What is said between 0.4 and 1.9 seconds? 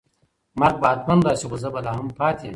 مرګ به حتماً راشي خو زه به